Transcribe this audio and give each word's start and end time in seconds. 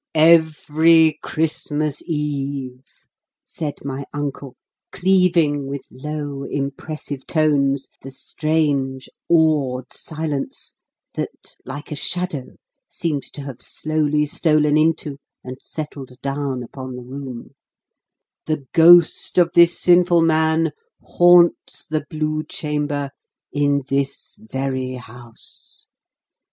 "Every 0.15 1.19
Christmas 1.21 2.01
Eve," 2.07 2.83
said 3.43 3.75
my 3.85 4.03
uncle, 4.11 4.55
cleaving 4.91 5.67
with 5.67 5.85
low 5.91 6.43
impressive 6.43 7.27
tones 7.27 7.87
the 8.01 8.09
strange 8.09 9.07
awed 9.29 9.93
silence 9.93 10.73
that, 11.13 11.55
like 11.65 11.91
a 11.91 11.95
shadow, 11.95 12.55
seemed 12.89 13.21
to 13.33 13.43
have 13.43 13.61
slowly 13.61 14.25
stolen 14.25 14.75
into 14.75 15.19
and 15.43 15.57
settled 15.61 16.19
down 16.23 16.63
upon 16.63 16.95
the 16.95 17.05
room, 17.05 17.51
"the 18.47 18.65
ghost 18.73 19.37
of 19.37 19.51
this 19.53 19.77
sinful 19.79 20.23
man 20.23 20.71
haunts 21.03 21.85
the 21.85 22.05
Blue 22.09 22.43
Chamber, 22.43 23.11
in 23.51 23.83
this 23.87 24.39
very 24.51 24.93
house. 24.93 25.85